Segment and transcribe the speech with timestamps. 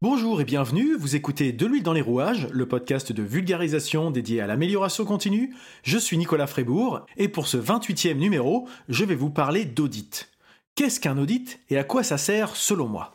[0.00, 4.40] Bonjour et bienvenue, vous écoutez De l'huile dans les rouages, le podcast de vulgarisation dédié
[4.40, 5.56] à l'amélioration continue.
[5.82, 10.28] Je suis Nicolas Frébourg et pour ce 28e numéro, je vais vous parler d'audit.
[10.76, 13.12] Qu'est-ce qu'un audit et à quoi ça sert selon moi?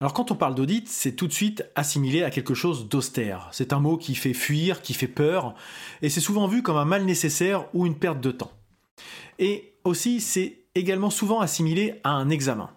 [0.00, 3.48] Alors quand on parle d'audit, c'est tout de suite assimilé à quelque chose d'austère.
[3.52, 5.54] C'est un mot qui fait fuir, qui fait peur,
[6.02, 8.52] et c'est souvent vu comme un mal nécessaire ou une perte de temps.
[9.38, 12.70] Et aussi, c'est également souvent assimilé à un examen.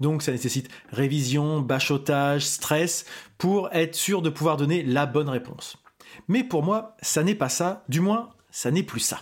[0.00, 3.04] Donc ça nécessite révision, bachotage, stress,
[3.36, 5.76] pour être sûr de pouvoir donner la bonne réponse.
[6.28, 9.20] Mais pour moi, ça n'est pas ça, du moins, ça n'est plus ça.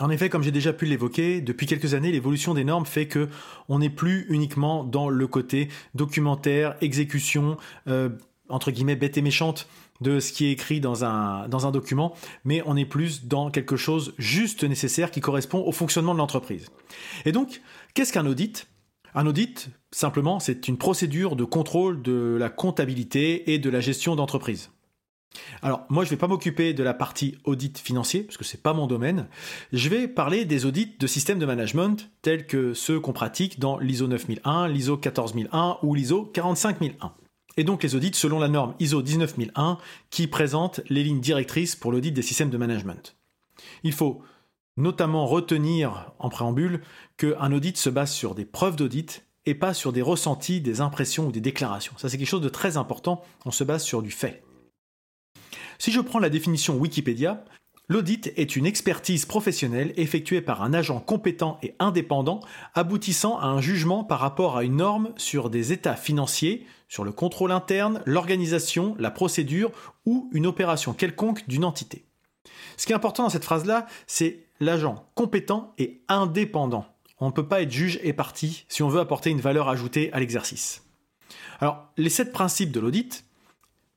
[0.00, 3.28] En effet, comme j'ai déjà pu l'évoquer, depuis quelques années, l'évolution des normes fait que
[3.68, 8.08] on n'est plus uniquement dans le côté documentaire, exécution, euh,
[8.48, 9.68] entre guillemets bête et méchante
[10.00, 13.50] de ce qui est écrit dans un, dans un document, mais on est plus dans
[13.50, 16.70] quelque chose juste nécessaire qui correspond au fonctionnement de l'entreprise.
[17.26, 17.60] Et donc,
[17.92, 18.66] qu'est-ce qu'un audit?
[19.14, 24.16] Un audit, simplement, c'est une procédure de contrôle de la comptabilité et de la gestion
[24.16, 24.70] d'entreprise.
[25.62, 28.56] Alors, moi, je ne vais pas m'occuper de la partie audit financier, parce que ce
[28.56, 29.28] n'est pas mon domaine.
[29.72, 33.78] Je vais parler des audits de systèmes de management, tels que ceux qu'on pratique dans
[33.78, 37.12] l'ISO 9001, l'ISO 14001 ou l'ISO 45001.
[37.56, 39.78] Et donc les audits selon la norme ISO 19001
[40.10, 43.16] qui présente les lignes directrices pour l'audit des systèmes de management.
[43.82, 44.22] Il faut
[44.76, 46.80] notamment retenir en préambule
[47.16, 51.26] qu'un audit se base sur des preuves d'audit et pas sur des ressentis, des impressions
[51.26, 51.92] ou des déclarations.
[51.98, 54.42] Ça c'est quelque chose de très important, on se base sur du fait.
[55.80, 57.42] Si je prends la définition Wikipédia,
[57.88, 62.38] L'audit est une expertise professionnelle effectuée par un agent compétent et indépendant
[62.74, 67.10] aboutissant à un jugement par rapport à une norme sur des états financiers, sur le
[67.10, 69.72] contrôle interne, l'organisation, la procédure
[70.06, 72.04] ou une opération quelconque d'une entité.
[72.76, 76.86] Ce qui est important dans cette phrase-là, c'est l'agent compétent et indépendant.
[77.18, 80.12] On ne peut pas être juge et parti si on veut apporter une valeur ajoutée
[80.12, 80.84] à l'exercice.
[81.58, 83.24] Alors, les sept principes de l'audit,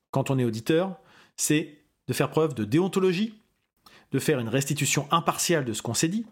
[0.10, 0.98] quand on est auditeur,
[1.36, 1.78] c'est
[2.08, 3.34] de faire preuve de déontologie,
[4.12, 6.26] de faire une restitution impartiale de ce qu'on s'est dit,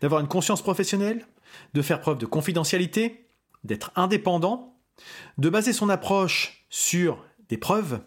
[0.00, 1.26] d'avoir une conscience professionnelle,
[1.74, 3.26] de faire preuve de confidentialité,
[3.64, 4.74] d'être indépendant,
[5.38, 8.00] de baser son approche sur des preuves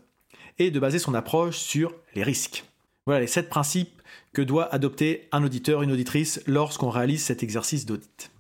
[0.60, 2.66] et de baser son approche sur les risques.
[3.06, 4.02] Voilà les sept principes
[4.34, 8.32] que doit adopter un auditeur, une auditrice lorsqu'on réalise cet exercice d'audit.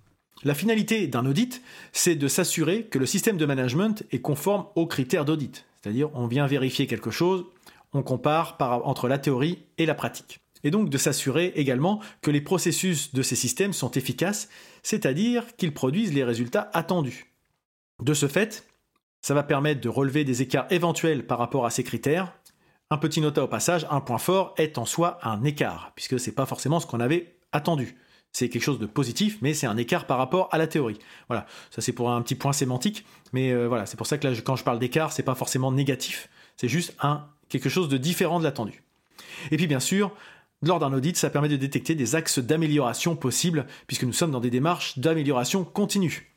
[0.43, 1.61] La finalité d'un audit,
[1.93, 5.65] c'est de s'assurer que le système de management est conforme aux critères d'audit.
[5.81, 7.45] C'est-à-dire, on vient vérifier quelque chose,
[7.93, 10.39] on compare entre la théorie et la pratique.
[10.63, 14.49] Et donc de s'assurer également que les processus de ces systèmes sont efficaces,
[14.81, 17.33] c'est-à-dire qu'ils produisent les résultats attendus.
[18.01, 18.65] De ce fait,
[19.21, 22.33] ça va permettre de relever des écarts éventuels par rapport à ces critères.
[22.89, 26.29] Un petit nota au passage, un point fort est en soi un écart, puisque ce
[26.29, 27.97] n'est pas forcément ce qu'on avait attendu.
[28.31, 30.97] C'est quelque chose de positif, mais c'est un écart par rapport à la théorie.
[31.27, 34.41] Voilà, ça c'est pour un petit point sémantique, mais euh, voilà, c'est pour ça que
[34.41, 38.39] quand je parle d'écart, c'est pas forcément négatif, c'est juste un quelque chose de différent
[38.39, 38.81] de l'attendu.
[39.51, 40.11] Et puis bien sûr,
[40.63, 44.39] lors d'un audit, ça permet de détecter des axes d'amélioration possibles, puisque nous sommes dans
[44.39, 46.33] des démarches d'amélioration continue.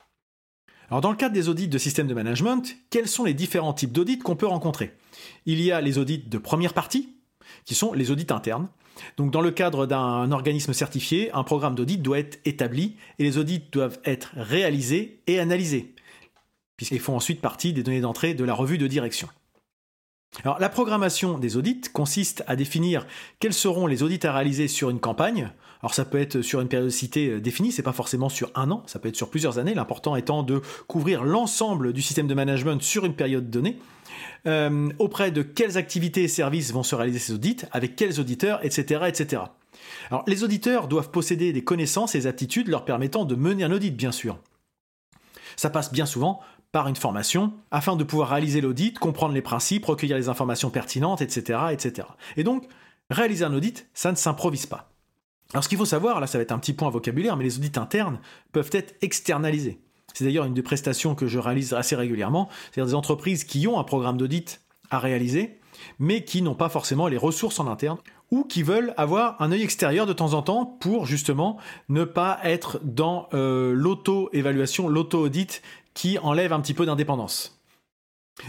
[0.91, 3.93] Alors dans le cadre des audits de système de management, quels sont les différents types
[3.93, 4.93] d'audits qu'on peut rencontrer?
[5.47, 7.15] Il y a les audits de première partie,
[7.65, 8.69] qui sont les audits internes.
[9.17, 13.39] Donc dans le cadre d'un organisme certifié, un programme d'audit doit être établi et les
[13.39, 15.95] audits doivent être réalisés et analysés,
[16.77, 19.29] puisqu'ils font ensuite partie des données d'entrée de la revue de direction.
[20.45, 23.07] La programmation des audits consiste à définir
[23.41, 25.51] quels seront les audits à réaliser sur une campagne.
[25.83, 28.83] Alors, ça peut être sur une périodicité euh, définie, c'est pas forcément sur un an,
[28.87, 29.75] ça peut être sur plusieurs années.
[29.75, 33.79] L'important étant de couvrir l'ensemble du système de management sur une période donnée.
[34.47, 38.65] Euh, auprès de quelles activités et services vont se réaliser ces audits, avec quels auditeurs,
[38.65, 39.43] etc., etc.
[40.27, 43.95] Les auditeurs doivent posséder des connaissances et des aptitudes leur permettant de mener un audit,
[43.95, 44.39] bien sûr.
[45.57, 46.41] Ça passe bien souvent
[46.77, 51.23] par une formation afin de pouvoir réaliser l'audit, comprendre les principes, recueillir les informations pertinentes,
[51.23, 52.07] etc., etc.
[52.37, 52.69] Et donc,
[53.09, 54.91] réaliser un audit, ça ne s'improvise pas.
[55.55, 57.57] Alors ce qu'il faut savoir, là ça va être un petit point vocabulaire, mais les
[57.57, 58.21] audits internes
[58.53, 59.81] peuvent être externalisés.
[60.13, 63.81] C'est d'ailleurs une des prestations que je réalise assez régulièrement, c'est-à-dire des entreprises qui ont
[63.81, 65.59] un programme d'audit à réaliser,
[65.99, 67.97] mais qui n'ont pas forcément les ressources en interne,
[68.31, 71.57] ou qui veulent avoir un œil extérieur de temps en temps pour justement
[71.89, 75.63] ne pas être dans euh, l'auto-évaluation, l'auto-audit
[75.97, 77.59] qui enlève un petit peu d'indépendance.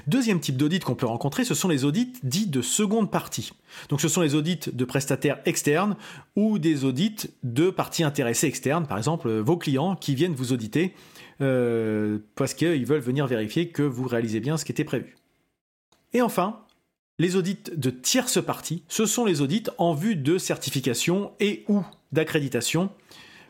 [0.05, 3.53] Deuxième type d'audit qu'on peut rencontrer, ce sont les audits dits de seconde partie.
[3.87, 5.95] Donc ce sont les audits de prestataires externes
[6.35, 10.93] ou des audits de parties intéressées externes, par exemple vos clients qui viennent vous auditer
[11.39, 15.15] euh, parce qu'ils veulent venir vérifier que vous réalisez bien ce qui était prévu.
[16.11, 16.59] Et enfin,
[17.19, 21.83] Les audits de tierce partie, ce sont les audits en vue de certification et ou
[22.11, 22.91] d'accréditation,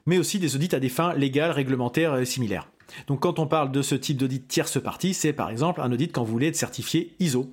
[0.06, 2.70] mais aussi des audits à des fins légales, réglementaires et similaires.
[3.08, 6.12] Donc quand on parle de ce type d'audit tierce partie, c'est par exemple un audit
[6.12, 7.52] quand vous voulez être certifié ISO.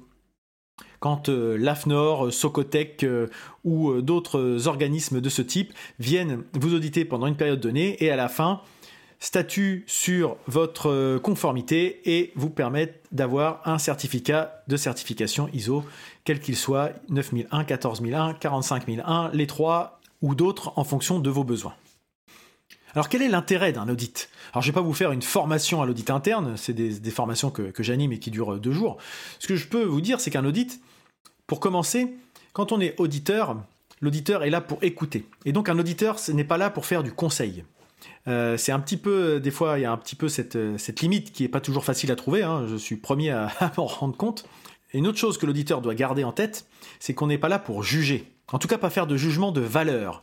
[1.01, 3.27] Quand euh, l'AFNOR, Socotec euh,
[3.63, 8.11] ou euh, d'autres organismes de ce type viennent vous auditer pendant une période donnée et
[8.11, 8.63] à la fin
[9.21, 15.85] statuent sur votre conformité et vous permettent d'avoir un certificat de certification ISO,
[16.25, 21.75] quel qu'il soit 9001, 14001, 45001, les trois ou d'autres en fonction de vos besoins.
[22.95, 24.29] Alors quel est l'intérêt d'un audit?
[24.53, 27.51] Alors je ne vais pas vous faire une formation à l'audit interne, c'est des, formations
[27.51, 28.99] que, j'anime et qui durent deux jours.
[29.41, 30.81] Ce que je peux vous dire, c'est qu'un audit,
[31.47, 32.15] pour commencer,
[32.53, 33.57] quand on est auditeur,
[34.01, 35.27] l'auditeur est là pour écouter.
[35.45, 37.65] Et donc un auditeur, ce n'est pas là pour faire du conseil.
[38.29, 40.57] Euh, c'est un petit peu, des fois, il y a un petit peu cette,
[41.01, 42.43] limite qui n'est pas toujours facile à trouver.
[42.43, 42.67] Hein.
[42.69, 44.45] je suis premier à, à m'en rendre compte.
[44.93, 46.67] Et une autre chose que l'auditeur doit garder en tête,
[47.01, 48.34] c'est qu'on n'est pas là pour juger.
[48.53, 50.23] En tout cas, pas faire de jugement de valeur.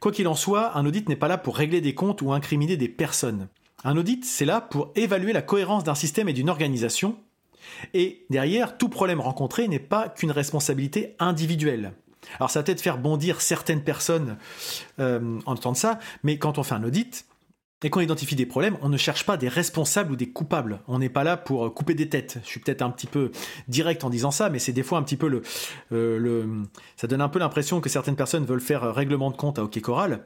[0.00, 2.76] Quoi qu'il en soit, un audit n'est pas là pour régler des comptes ou incriminer
[2.76, 3.48] des personnes.
[3.84, 7.16] Un audit, c'est là pour évaluer la cohérence d'un système et d'une organisation.
[7.94, 11.92] Et derrière, tout problème rencontré n'est pas qu'une responsabilité individuelle.
[12.38, 14.36] Alors ça va peut-être faire bondir certaines personnes
[15.00, 17.26] euh, en entendant ça, mais quand on fait un audit,
[17.82, 20.80] et qu'on identifie des problèmes, on ne cherche pas des responsables ou des coupables.
[20.86, 22.38] On n'est pas là pour euh, couper des têtes.
[22.44, 23.30] Je suis peut-être un petit peu
[23.68, 25.42] direct en disant ça, mais c'est des fois un petit peu le,
[25.92, 26.62] euh,
[26.96, 29.64] ça donne un peu l'impression que certaines personnes veulent faire euh, règlement de compte à
[29.64, 30.24] OK Choral.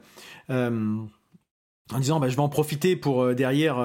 [0.49, 3.77] en disant bah, je vais en profiter pour derrière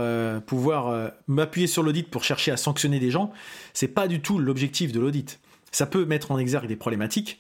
[0.45, 3.33] pouvoir m'appuyer sur l'audit pour chercher à sanctionner des gens,
[3.73, 5.41] c'est pas du tout l'objectif de l'audit.
[5.71, 7.39] Ça peut mettre en exergue des problématiques,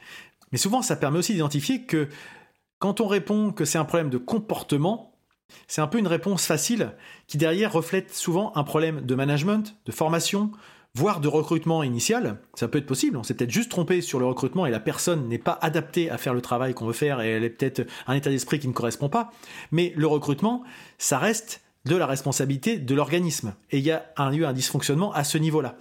[0.52, 2.08] mais souvent ça permet aussi d'identifier que
[2.78, 5.12] quand on répond que c'est un problème de comportement,
[5.69, 6.93] c'est un peu une réponse facile
[7.26, 10.50] qui derrière reflète souvent un problème de management, de formation,
[10.94, 12.38] voire de recrutement initial.
[12.54, 15.28] Ça peut être possible, on s'est peut-être juste trompé sur le recrutement et la personne
[15.28, 18.14] n'est pas adaptée à faire le travail qu'on veut faire et elle est peut-être un
[18.14, 19.32] état d'esprit qui ne correspond pas.
[19.70, 20.62] Mais le recrutement,
[20.99, 23.54] ça reste de la responsabilité de l'organisme.
[23.70, 25.76] Et il y a un, eu un dysfonctionnement à ce niveau-là.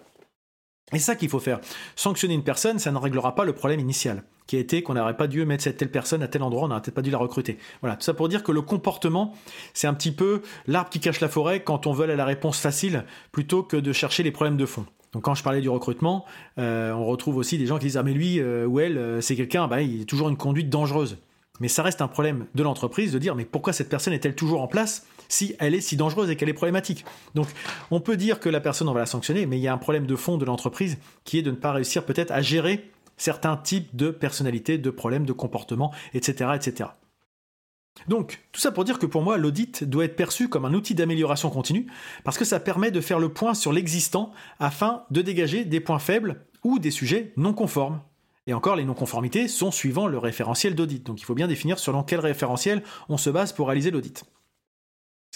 [0.94, 1.60] Et ça qu'il faut faire.
[1.96, 5.18] Sanctionner une personne, ça ne réglera pas le problème initial, qui a été qu'on n'aurait
[5.18, 7.18] pas dû mettre cette telle personne à tel endroit, on n'aurait peut-être pas dû la
[7.18, 7.58] recruter.
[7.82, 9.34] Voilà, tout ça pour dire que le comportement,
[9.74, 12.60] c'est un petit peu l'arbre qui cache la forêt quand on veut à la réponse
[12.60, 14.86] facile, plutôt que de chercher les problèmes de fond.
[15.14, 16.26] Donc quand je parlais du recrutement,
[16.58, 19.22] euh, on retrouve aussi des gens qui disent ah mais lui euh, ou elle euh,
[19.22, 21.18] c'est quelqu'un, bah, il a toujours une conduite dangereuse.
[21.60, 24.62] Mais ça reste un problème de l'entreprise de dire mais pourquoi cette personne est-elle toujours
[24.62, 27.06] en place si elle est si dangereuse et qu'elle est problématique.
[27.36, 27.48] Donc
[27.90, 29.78] on peut dire que la personne, on va la sanctionner, mais il y a un
[29.78, 33.58] problème de fond de l'entreprise qui est de ne pas réussir peut-être à gérer certains
[33.58, 36.52] types de personnalités, de problèmes, de comportement, etc.
[36.56, 36.90] etc.
[38.08, 40.96] Donc, tout ça pour dire que pour moi, l'audit doit être perçu comme un outil
[40.96, 41.88] d'amélioration continue,
[42.24, 46.00] parce que ça permet de faire le point sur l'existant afin de dégager des points
[46.00, 48.02] faibles ou des sujets non conformes.
[48.48, 51.06] Et encore, les non-conformités sont suivant le référentiel d'audit.
[51.06, 54.24] Donc il faut bien définir selon quel référentiel on se base pour réaliser l'audit.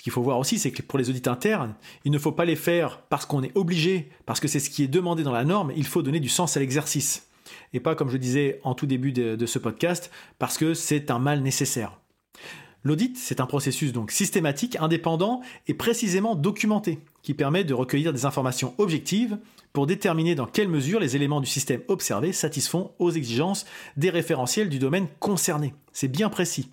[0.05, 1.73] Qu'il faut voir aussi, c'est que pour les audits internes,
[2.03, 4.83] il ne faut pas les faire parce qu'on est obligé, parce que c'est ce qui
[4.83, 7.27] est demandé dans la norme, il faut donner du sens à l'exercice.
[7.73, 11.17] Et pas, comme je disais en tout début de, ce podcast, parce que c'est un
[11.17, 11.99] mal nécessaire.
[12.83, 18.25] L'audit, c'est un processus donc systématique, indépendant et précisément documenté, qui permet de recueillir des
[18.25, 19.39] informations objectives
[19.73, 23.65] pour déterminer dans quelle mesure les éléments du système observé satisfont aux exigences
[23.97, 25.73] des référentiels du domaine concerné.
[25.93, 26.69] C'est bien précis.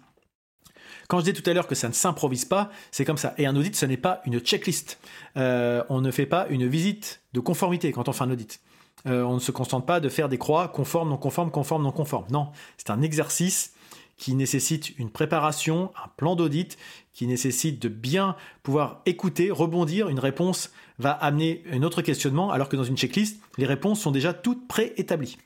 [1.12, 3.34] Quand je disais tout à l'heure que ça ne s'improvise pas, c'est comme ça.
[3.36, 4.98] Et un audit, ce n'est pas une checklist.
[5.36, 8.62] Euh, on ne fait pas une visite de conformité quand on fait un audit.
[9.04, 11.92] Euh, on ne se contente pas de faire des croix conforme, non conforme, conforme, non
[11.92, 12.24] conforme.
[12.30, 13.74] Non, c'est un exercice
[14.16, 16.78] qui nécessite une préparation, un plan d'audit,
[17.12, 20.08] qui nécessite de bien pouvoir écouter, rebondir.
[20.08, 24.12] Une réponse va amener un autre questionnement, alors que dans une checklist, les réponses sont
[24.12, 25.36] déjà toutes préétablies.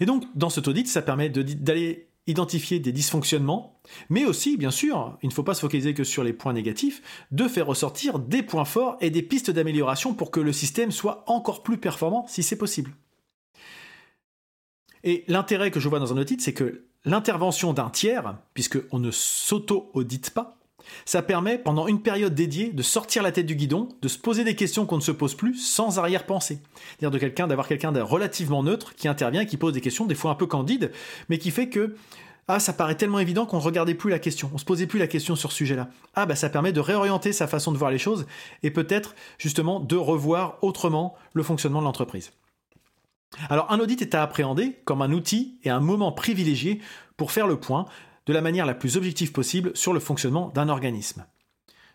[0.00, 5.18] Et donc, dans cet audit, ça permet d'aller identifier des dysfonctionnements, mais aussi, bien sûr,
[5.22, 8.42] il ne faut pas se focaliser que sur les points négatifs, de faire ressortir des
[8.42, 12.42] points forts et des pistes d'amélioration pour que le système soit encore plus performant si
[12.42, 12.92] c'est possible.
[15.02, 19.10] Et l'intérêt que je vois dans un audit, c'est que l'intervention d'un tiers, puisqu'on ne
[19.10, 20.58] s'auto-audite pas,
[21.04, 24.44] ça permet, pendant une période dédiée, de sortir la tête du guidon, de se poser
[24.44, 26.58] des questions qu'on ne se pose plus sans arrière-pensée.
[26.74, 30.14] C'est-à-dire de quelqu'un, d'avoir quelqu'un de relativement neutre qui intervient, qui pose des questions, des
[30.14, 30.92] fois un peu candides,
[31.28, 31.94] mais qui fait que
[32.46, 34.98] ah, ça paraît tellement évident qu'on ne regardait plus la question, on se posait plus
[34.98, 35.88] la question sur ce sujet-là.
[36.14, 38.26] Ah, bah ça permet de réorienter sa façon de voir les choses
[38.62, 42.32] et peut-être justement de revoir autrement le fonctionnement de l'entreprise.
[43.48, 46.80] Alors un audit est à appréhender comme un outil et un moment privilégié
[47.16, 47.86] pour faire le point
[48.26, 51.26] de la manière la plus objective possible sur le fonctionnement d'un organisme.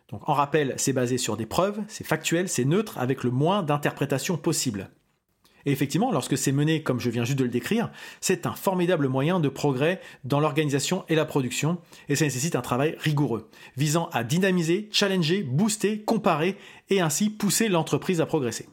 [0.09, 3.63] Donc en rappel, c'est basé sur des preuves, c'est factuel, c'est neutre, avec le moins
[3.63, 4.89] d'interprétations possible.
[5.65, 9.07] Et effectivement, lorsque c'est mené comme je viens juste de le décrire, c'est un formidable
[9.07, 14.09] moyen de progrès dans l'organisation et la production, et ça nécessite un travail rigoureux, visant
[14.13, 16.57] à dynamiser, challenger, booster, comparer,
[16.89, 18.67] et ainsi pousser l'entreprise à progresser.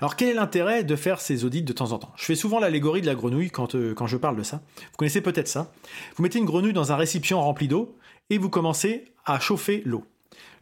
[0.00, 2.12] Alors quel est l'intérêt de faire ces audits de temps en temps?
[2.16, 4.62] Je fais souvent l'allégorie de la grenouille quand, euh, quand je parle de ça.
[4.76, 5.72] Vous connaissez peut-être ça.
[6.16, 7.96] Vous mettez une grenouille dans un récipient rempli d'eau,
[8.30, 10.04] et vous commencez à chauffer l'eau.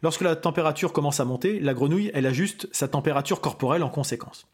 [0.03, 4.47] Lorsque la température commence à monter, la grenouille, elle ajuste sa température corporelle en conséquence.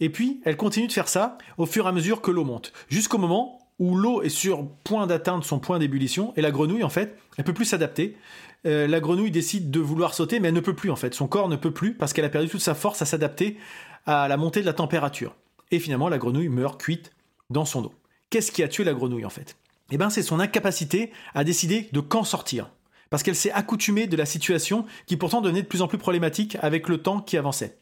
[0.00, 2.72] Et puis, elle continue de faire ça au fur et à mesure que l'eau monte,
[2.88, 6.88] jusqu'au moment où l'eau est sur point d'atteindre son point d'ébullition, et la grenouille, en
[6.88, 8.16] fait, elle peut plus s'adapter.
[8.64, 11.14] Euh, la grenouille décide de vouloir sauter, mais elle ne peut plus, en fait.
[11.14, 13.56] Son corps ne peut plus, parce qu'elle a perdu toute sa force à s'adapter
[14.06, 15.34] à la montée de la température.
[15.70, 17.12] Et finalement, la grenouille meurt cuite
[17.50, 17.94] dans son eau.
[18.30, 19.56] Qu'est-ce qui a tué la grenouille, en fait?
[19.90, 22.70] Eh bien, c'est son incapacité à décider de quand sortir
[23.12, 26.56] parce qu'elle s'est accoutumée de la situation qui pourtant devenait de plus en plus problématique
[26.62, 27.76] avec le temps qui avançait.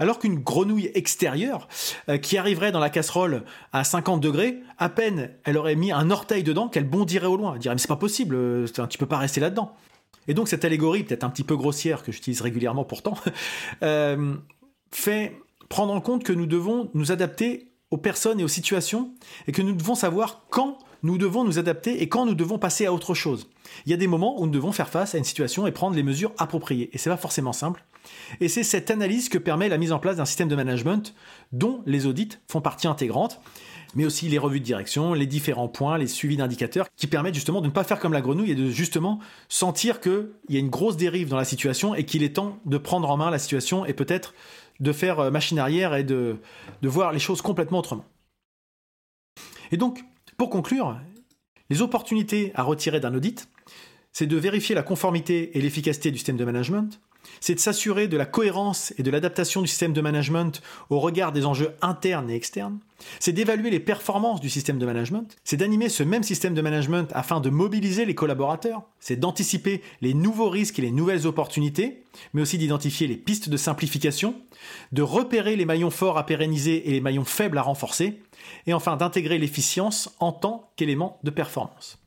[0.00, 1.68] Alors qu'une grenouille extérieure,
[2.08, 6.10] euh, qui arriverait dans la casserole à 50 degrés, à peine elle aurait mis un
[6.10, 7.54] orteil dedans qu'elle bondirait au loin.
[7.54, 9.76] Elle dirait mais c'est pas possible, euh, tu peux pas rester là-dedans.
[10.26, 13.16] Et donc cette allégorie, peut-être un petit peu grossière, que j'utilise régulièrement pourtant,
[13.84, 14.34] euh,
[14.90, 19.12] fait prendre en compte que nous devons nous adapter aux personnes et aux situations,
[19.46, 22.86] et que nous devons savoir quand nous devons nous adapter et quand nous devons passer
[22.86, 23.46] à autre chose.
[23.84, 25.94] Il y a des moments où nous devons faire face à une situation et prendre
[25.94, 26.88] les mesures appropriées.
[26.92, 27.84] Et c'est pas forcément simple.
[28.40, 31.14] Et c'est cette analyse que permet la mise en place d'un système de management
[31.52, 33.40] dont les audits font partie intégrante
[33.94, 37.60] mais aussi les revues de direction, les différents points, les suivis d'indicateurs, qui permettent justement
[37.60, 40.70] de ne pas faire comme la grenouille et de justement sentir qu'il y a une
[40.70, 43.86] grosse dérive dans la situation et qu'il est temps de prendre en main la situation
[43.86, 44.34] et peut-être
[44.80, 46.36] de faire euh, machine arrière et de,
[46.82, 48.04] de voir les choses complètement autrement.
[49.72, 50.04] Et donc,
[50.36, 50.98] pour conclure,
[51.70, 53.48] les opportunités à retirer d'un audit,
[54.12, 57.00] c'est de vérifier la conformité et l'efficacité du système de management,
[57.40, 61.32] c'est de s'assurer de la cohérence et de l'adaptation du système de management au regard
[61.32, 62.78] des enjeux internes et externes,
[63.20, 67.10] c'est d'évaluer les performances du système de management, c'est d'animer ce même système de management
[67.14, 72.02] afin de mobiliser les collaborateurs, c'est d'anticiper les nouveaux risques et les nouvelles opportunités,
[72.32, 74.34] mais aussi d'identifier les pistes de simplification,
[74.92, 78.20] de repérer les maillons forts à pérenniser et les maillons faibles à renforcer,
[78.66, 81.98] et enfin d'intégrer l'efficience en tant qu'élément de performance.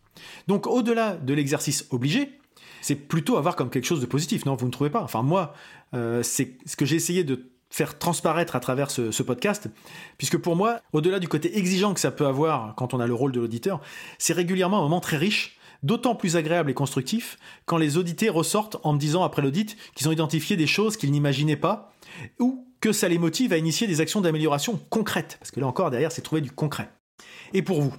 [0.47, 2.39] Donc au-delà de l'exercice obligé,
[2.81, 5.01] c'est plutôt à voir comme quelque chose de positif, non Vous ne trouvez pas.
[5.01, 5.53] Enfin moi,
[5.93, 9.69] euh, c'est ce que j'ai essayé de faire transparaître à travers ce, ce podcast,
[10.17, 13.13] puisque pour moi, au-delà du côté exigeant que ça peut avoir quand on a le
[13.13, 13.81] rôle de l'auditeur,
[14.17, 18.77] c'est régulièrement un moment très riche, d'autant plus agréable et constructif quand les audités ressortent
[18.84, 21.93] en me disant après l'audit qu'ils ont identifié des choses qu'ils n'imaginaient pas,
[22.39, 25.91] ou que ça les motive à initier des actions d'amélioration concrètes, parce que là encore
[25.91, 26.89] derrière c'est trouver du concret.
[27.53, 27.93] Et pour vous,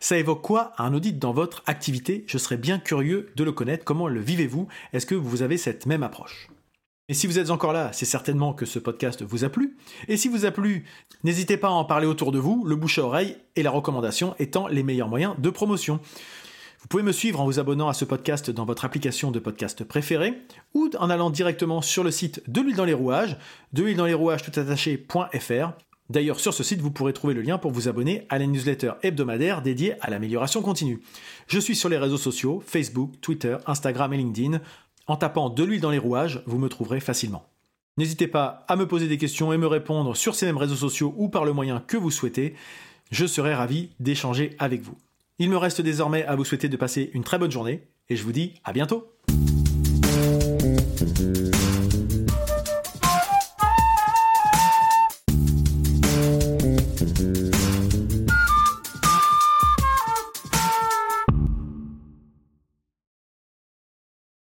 [0.00, 2.24] ça évoque quoi un audit dans votre activité?
[2.26, 3.84] Je serais bien curieux de le connaître.
[3.84, 4.66] Comment le vivez-vous?
[4.92, 6.48] Est-ce que vous avez cette même approche?
[7.10, 9.76] Et si vous êtes encore là, c'est certainement que ce podcast vous a plu.
[10.08, 10.84] Et si vous a plu,
[11.22, 14.34] n'hésitez pas à en parler autour de vous, le bouche à oreille et la recommandation
[14.38, 16.00] étant les meilleurs moyens de promotion.
[16.80, 19.84] Vous pouvez me suivre en vous abonnant à ce podcast dans votre application de podcast
[19.84, 20.40] préférée
[20.72, 23.36] ou en allant directement sur le site de l'huile dans les rouages,
[23.74, 25.72] de l'huile dans les rouages tout attaché.fr
[26.10, 28.94] D'ailleurs, sur ce site, vous pourrez trouver le lien pour vous abonner à la newsletter
[29.02, 31.00] hebdomadaire dédiée à l'amélioration continue.
[31.46, 34.60] Je suis sur les réseaux sociaux, Facebook, Twitter, Instagram et LinkedIn.
[35.06, 37.46] En tapant de l'huile dans les rouages, vous me trouverez facilement.
[37.96, 41.14] N'hésitez pas à me poser des questions et me répondre sur ces mêmes réseaux sociaux
[41.16, 42.54] ou par le moyen que vous souhaitez.
[43.12, 44.98] Je serai ravi d'échanger avec vous.
[45.38, 48.24] Il me reste désormais à vous souhaiter de passer une très bonne journée et je
[48.24, 49.06] vous dis à bientôt